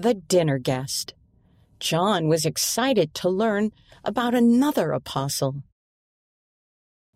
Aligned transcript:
The 0.00 0.14
Dinner 0.14 0.58
Guest. 0.60 1.14
John 1.80 2.28
was 2.28 2.46
excited 2.46 3.14
to 3.14 3.28
learn 3.28 3.72
about 4.04 4.32
another 4.32 4.92
apostle. 4.92 5.64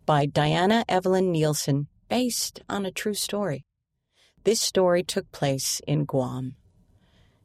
By 0.05 0.25
Diana 0.25 0.83
Evelyn 0.89 1.31
Nielsen, 1.31 1.87
based 2.09 2.59
on 2.67 2.85
a 2.85 2.91
true 2.91 3.13
story. 3.13 3.63
This 4.43 4.59
story 4.59 5.01
took 5.01 5.31
place 5.31 5.79
in 5.87 6.03
Guam. 6.03 6.55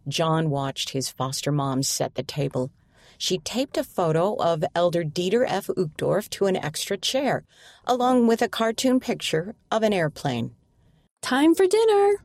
John 0.09 0.51
watched 0.51 0.90
his 0.90 1.09
foster 1.09 1.52
mom 1.52 1.84
set 1.84 2.16
the 2.16 2.25
table. 2.25 2.73
She 3.16 3.39
taped 3.39 3.79
a 3.79 3.84
photo 3.84 4.34
of 4.41 4.64
Elder 4.75 5.05
Dieter 5.05 5.45
F. 5.46 5.68
Uchtdorf 5.68 6.29
to 6.30 6.46
an 6.46 6.57
extra 6.57 6.98
chair, 6.98 7.45
along 7.86 8.27
with 8.27 8.43
a 8.43 8.48
cartoon 8.48 8.98
picture 8.98 9.55
of 9.70 9.84
an 9.84 9.93
airplane. 9.93 10.57
Time 11.23 11.55
for 11.55 11.68
dinner, 11.68 12.25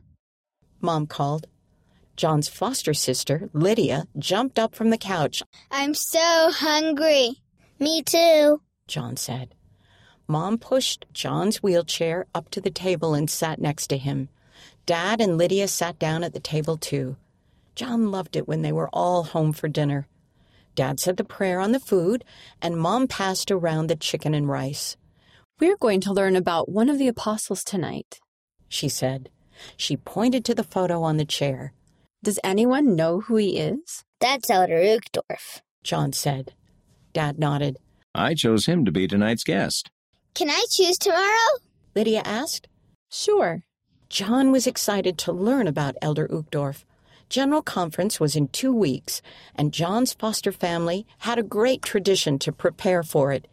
Mom 0.80 1.06
called. 1.06 1.46
John's 2.16 2.48
foster 2.48 2.94
sister, 2.94 3.50
Lydia, 3.52 4.06
jumped 4.18 4.58
up 4.58 4.74
from 4.74 4.90
the 4.90 4.98
couch. 4.98 5.42
I'm 5.70 5.94
so 5.94 6.50
hungry. 6.52 7.42
Me 7.78 8.02
too. 8.02 8.60
John 8.86 9.16
said. 9.16 9.54
Mom 10.26 10.58
pushed 10.58 11.06
John's 11.12 11.62
wheelchair 11.62 12.26
up 12.34 12.48
to 12.50 12.60
the 12.60 12.70
table 12.70 13.14
and 13.14 13.28
sat 13.28 13.60
next 13.60 13.88
to 13.88 13.98
him. 13.98 14.28
Dad 14.86 15.20
and 15.20 15.36
Lydia 15.36 15.68
sat 15.68 15.98
down 15.98 16.22
at 16.22 16.32
the 16.32 16.40
table 16.40 16.76
too. 16.76 17.16
John 17.74 18.10
loved 18.10 18.36
it 18.36 18.46
when 18.46 18.62
they 18.62 18.72
were 18.72 18.88
all 18.92 19.24
home 19.24 19.52
for 19.52 19.68
dinner. 19.68 20.06
Dad 20.74 21.00
said 21.00 21.16
the 21.16 21.24
prayer 21.24 21.60
on 21.60 21.72
the 21.72 21.80
food, 21.80 22.24
and 22.62 22.76
Mom 22.76 23.06
passed 23.06 23.50
around 23.50 23.86
the 23.86 23.96
chicken 23.96 24.34
and 24.34 24.48
rice. 24.48 24.96
We're 25.60 25.76
going 25.76 26.00
to 26.02 26.12
learn 26.12 26.36
about 26.36 26.68
one 26.68 26.88
of 26.88 26.98
the 26.98 27.08
apostles 27.08 27.62
tonight, 27.62 28.18
she 28.68 28.88
said. 28.88 29.30
She 29.76 29.96
pointed 29.96 30.44
to 30.44 30.54
the 30.54 30.64
photo 30.64 31.02
on 31.02 31.16
the 31.16 31.24
chair. 31.24 31.72
Does 32.24 32.40
anyone 32.42 32.96
know 32.96 33.20
who 33.20 33.36
he 33.36 33.58
is? 33.58 34.02
That's 34.18 34.48
Elder 34.48 34.78
Uchtdorf, 34.78 35.60
John 35.82 36.14
said. 36.14 36.54
Dad 37.12 37.38
nodded. 37.38 37.76
I 38.14 38.32
chose 38.32 38.64
him 38.64 38.86
to 38.86 38.90
be 38.90 39.06
tonight's 39.06 39.44
guest. 39.44 39.90
Can 40.32 40.48
I 40.48 40.64
choose 40.70 40.96
tomorrow? 40.96 41.60
Lydia 41.94 42.22
asked. 42.24 42.66
Sure. 43.10 43.64
John 44.08 44.52
was 44.52 44.66
excited 44.66 45.18
to 45.18 45.32
learn 45.32 45.68
about 45.68 45.96
Elder 46.00 46.26
Uchtdorf. 46.28 46.84
General 47.28 47.60
Conference 47.60 48.18
was 48.18 48.34
in 48.34 48.48
two 48.48 48.72
weeks, 48.72 49.20
and 49.54 49.74
John's 49.74 50.14
foster 50.14 50.50
family 50.50 51.06
had 51.18 51.38
a 51.38 51.42
great 51.42 51.82
tradition 51.82 52.38
to 52.38 52.52
prepare 52.52 53.02
for 53.02 53.32
it. 53.32 53.46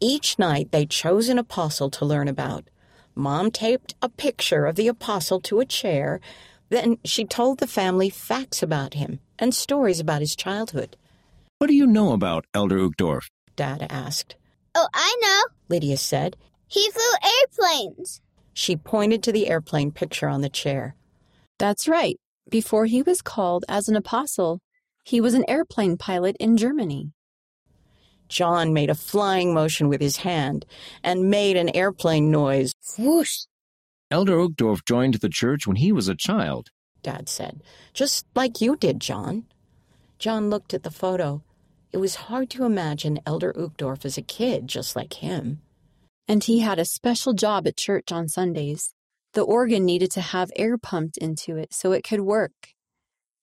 Each 0.00 0.38
night 0.38 0.72
they 0.72 0.86
chose 0.86 1.28
an 1.28 1.38
apostle 1.38 1.90
to 1.90 2.06
learn 2.06 2.28
about. 2.28 2.64
Mom 3.14 3.50
taped 3.50 3.94
a 4.00 4.08
picture 4.08 4.64
of 4.64 4.76
the 4.76 4.88
apostle 4.88 5.38
to 5.42 5.60
a 5.60 5.66
chair. 5.66 6.18
Then 6.68 6.98
she 7.04 7.24
told 7.24 7.58
the 7.58 7.66
family 7.66 8.10
facts 8.10 8.62
about 8.62 8.94
him 8.94 9.20
and 9.38 9.54
stories 9.54 10.00
about 10.00 10.20
his 10.20 10.34
childhood. 10.34 10.96
What 11.58 11.68
do 11.68 11.74
you 11.74 11.86
know 11.86 12.12
about 12.12 12.46
Elder 12.52 12.78
Uchtdorf? 12.78 13.30
Dad 13.54 13.86
asked. 13.88 14.36
Oh, 14.74 14.88
I 14.92 15.16
know, 15.22 15.54
Lydia 15.68 15.96
said. 15.96 16.36
He 16.66 16.90
flew 16.90 17.30
airplanes. 17.40 18.20
She 18.52 18.76
pointed 18.76 19.22
to 19.22 19.32
the 19.32 19.48
airplane 19.48 19.92
picture 19.92 20.28
on 20.28 20.42
the 20.42 20.48
chair. 20.48 20.96
That's 21.58 21.88
right. 21.88 22.18
Before 22.50 22.86
he 22.86 23.02
was 23.02 23.22
called 23.22 23.64
as 23.68 23.88
an 23.88 23.96
apostle, 23.96 24.60
he 25.04 25.20
was 25.20 25.34
an 25.34 25.48
airplane 25.48 25.96
pilot 25.96 26.36
in 26.38 26.56
Germany. 26.56 27.12
John 28.28 28.72
made 28.72 28.90
a 28.90 28.94
flying 28.94 29.54
motion 29.54 29.88
with 29.88 30.00
his 30.00 30.18
hand 30.18 30.66
and 31.02 31.30
made 31.30 31.56
an 31.56 31.74
airplane 31.74 32.30
noise. 32.30 32.72
Whoosh. 32.98 33.44
Elder 34.10 34.36
Uchtdorf 34.36 34.84
joined 34.84 35.14
the 35.14 35.28
church 35.28 35.66
when 35.66 35.76
he 35.76 35.90
was 35.90 36.06
a 36.06 36.14
child, 36.14 36.70
Dad 37.02 37.28
said. 37.28 37.62
Just 37.92 38.26
like 38.34 38.60
you 38.60 38.76
did, 38.76 39.00
John. 39.00 39.46
John 40.18 40.48
looked 40.48 40.72
at 40.72 40.84
the 40.84 40.90
photo. 40.90 41.42
It 41.92 41.98
was 41.98 42.14
hard 42.14 42.48
to 42.50 42.64
imagine 42.64 43.20
Elder 43.26 43.52
Uchtdorf 43.54 44.04
as 44.04 44.16
a 44.16 44.22
kid 44.22 44.68
just 44.68 44.94
like 44.94 45.14
him. 45.14 45.60
And 46.28 46.42
he 46.44 46.60
had 46.60 46.78
a 46.78 46.84
special 46.84 47.32
job 47.32 47.66
at 47.66 47.76
church 47.76 48.12
on 48.12 48.28
Sundays. 48.28 48.92
The 49.34 49.42
organ 49.42 49.84
needed 49.84 50.10
to 50.12 50.20
have 50.20 50.50
air 50.56 50.78
pumped 50.78 51.16
into 51.18 51.56
it 51.56 51.74
so 51.74 51.92
it 51.92 52.04
could 52.04 52.20
work. 52.20 52.74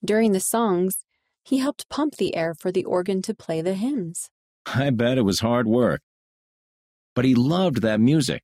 During 0.03 0.31
the 0.31 0.39
songs, 0.39 1.03
he 1.43 1.57
helped 1.59 1.89
pump 1.89 2.15
the 2.15 2.35
air 2.35 2.53
for 2.53 2.71
the 2.71 2.85
organ 2.85 3.21
to 3.23 3.33
play 3.33 3.61
the 3.61 3.73
hymns. 3.73 4.29
I 4.65 4.89
bet 4.91 5.17
it 5.17 5.23
was 5.23 5.39
hard 5.41 5.67
work. 5.67 6.01
But 7.15 7.25
he 7.25 7.35
loved 7.35 7.81
that 7.81 7.99
music. 7.99 8.43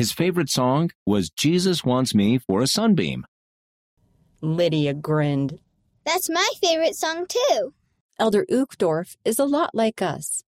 His 0.00 0.12
favorite 0.12 0.48
song 0.48 0.88
was 1.04 1.28
Jesus 1.28 1.84
Wants 1.84 2.14
Me 2.14 2.38
for 2.38 2.62
a 2.62 2.66
Sunbeam. 2.66 3.26
Lydia 4.40 4.94
grinned. 4.94 5.58
That's 6.06 6.30
my 6.30 6.48
favorite 6.58 6.96
song, 6.96 7.26
too. 7.28 7.74
Elder 8.18 8.46
Uchtdorf 8.50 9.18
is 9.26 9.38
a 9.38 9.44
lot 9.44 9.74
like 9.74 10.00
us. 10.00 10.42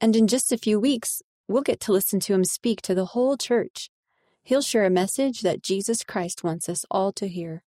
And 0.00 0.16
in 0.16 0.26
just 0.26 0.50
a 0.50 0.56
few 0.56 0.80
weeks, 0.80 1.20
we'll 1.46 1.60
get 1.60 1.78
to 1.80 1.92
listen 1.92 2.20
to 2.20 2.32
him 2.32 2.42
speak 2.44 2.80
to 2.80 2.94
the 2.94 3.12
whole 3.12 3.36
church. 3.36 3.90
He'll 4.42 4.62
share 4.62 4.86
a 4.86 5.00
message 5.02 5.42
that 5.42 5.62
Jesus 5.62 6.02
Christ 6.02 6.42
wants 6.42 6.66
us 6.66 6.86
all 6.90 7.12
to 7.20 7.28
hear. 7.28 7.62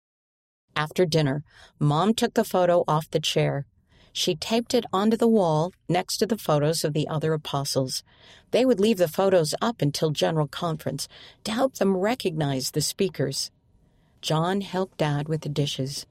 After 0.77 1.05
dinner, 1.05 1.43
Mom 1.81 2.15
took 2.15 2.35
the 2.35 2.45
photo 2.45 2.85
off 2.87 3.11
the 3.11 3.19
chair. 3.19 3.67
She 4.17 4.35
taped 4.35 4.73
it 4.73 4.87
onto 4.95 5.19
the 5.19 5.29
wall 5.29 5.75
next 5.91 6.17
to 6.17 6.27
the 6.27 6.39
photos 6.39 6.85
of 6.85 6.95
the 6.95 7.07
other 7.07 7.35
apostles. 7.35 8.03
They 8.51 8.65
would 8.65 8.81
leave 8.81 8.97
the 8.97 9.09
photos 9.09 9.55
up 9.61 9.83
until 9.83 10.09
General 10.09 10.49
Conference 10.49 11.07
to 11.45 11.53
help 11.53 11.75
them 11.75 11.95
recognize 11.95 12.71
the 12.71 12.81
speakers. 12.81 13.51
John 14.23 14.63
helped 14.63 14.97
Dad 14.97 15.29
with 15.29 15.43
the 15.43 15.51
dishes. 15.51 16.07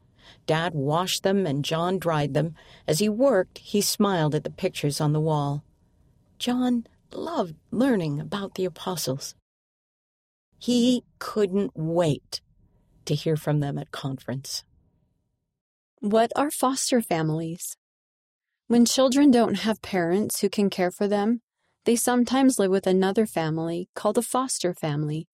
Dad 0.45 0.75
washed 0.75 1.23
them 1.23 1.47
and 1.47 1.65
John 1.65 1.97
dried 1.97 2.35
them. 2.35 2.53
As 2.88 2.99
he 2.99 3.09
worked, 3.09 3.57
he 3.57 3.81
smiled 3.81 4.35
at 4.35 4.44
the 4.44 4.51
pictures 4.51 5.01
on 5.01 5.11
the 5.11 5.19
wall. 5.19 5.63
John 6.38 6.85
loved 7.11 7.55
learning 7.71 8.19
about 8.19 8.53
the 8.53 8.65
apostles. 8.65 9.33
He 10.59 11.03
couldn't 11.17 11.71
wait 11.73 12.41
to 13.05 13.15
hear 13.15 13.35
from 13.35 13.61
them 13.61 13.79
at 13.79 13.91
conference. 13.91 14.63
What 16.01 16.31
are 16.35 16.51
foster 16.51 17.01
families? 17.01 17.75
When 18.67 18.83
children 18.83 19.29
don't 19.29 19.59
have 19.59 19.83
parents 19.83 20.41
who 20.41 20.49
can 20.49 20.71
care 20.71 20.89
for 20.89 21.07
them, 21.07 21.41
they 21.83 21.95
sometimes 21.95 22.57
live 22.57 22.71
with 22.71 22.87
another 22.87 23.27
family 23.27 23.89
called 23.93 24.17
a 24.17 24.23
foster 24.23 24.73
family. 24.73 25.27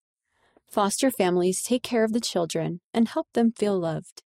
Foster 0.70 1.10
families 1.10 1.64
take 1.64 1.82
care 1.82 2.04
of 2.04 2.12
the 2.12 2.20
children 2.20 2.82
and 2.94 3.08
help 3.08 3.28
them 3.32 3.54
feel 3.54 3.80
loved. 3.80 4.24